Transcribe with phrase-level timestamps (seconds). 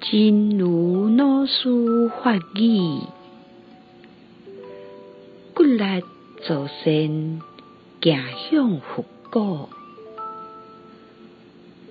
[0.00, 3.00] 真如老师法语，
[5.54, 5.78] 骨力
[6.46, 7.40] 造善，
[8.02, 9.70] 行向佛果。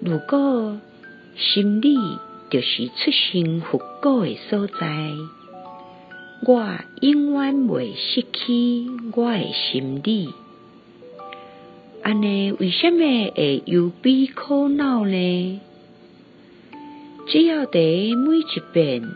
[0.02, 0.79] 如果
[1.35, 1.97] 心里
[2.52, 5.12] 就是出生佛果的所在，
[6.46, 6.63] 我
[7.01, 10.29] 永远袂失去我的心理。
[12.04, 12.99] 安尼为什么
[13.33, 15.62] 会忧悲苦恼呢？
[17.26, 19.09] 只要伫每一遍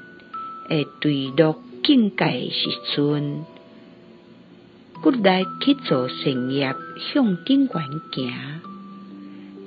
[0.69, 3.43] 会坠落境界时阵，
[5.03, 5.21] 骨力
[5.63, 6.73] 去做善业，
[7.13, 8.61] 向顶悬行，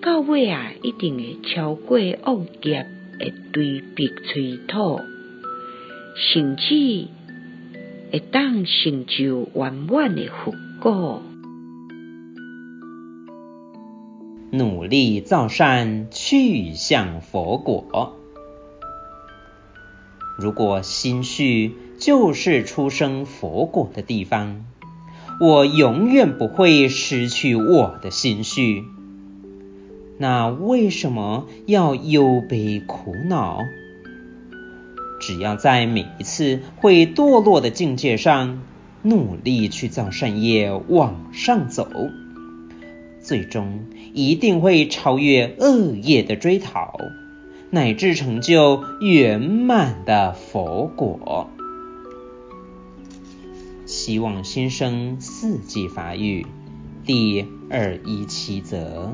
[0.03, 2.87] 到尾啊，一定会超过恶业，
[3.19, 5.01] 会对壁催土，
[6.16, 7.07] 甚至
[8.11, 11.23] 会当成就圆满的佛果。
[14.51, 18.16] 努力造善，去向佛果。
[20.41, 24.65] 如果心绪就是出生佛果的地方，
[25.38, 28.85] 我永远不会失去我的心绪。
[30.16, 33.59] 那为什么要忧悲苦恼？
[35.21, 38.63] 只要在每一次会堕落的境界上，
[39.02, 41.87] 努力去造善业，往上走，
[43.23, 43.80] 最终
[44.15, 46.99] 一定会超越恶业的追讨。
[47.71, 51.49] 乃至成就圆满的佛果。
[53.87, 56.46] 希望新生四季发育
[57.04, 59.13] 第二一七则。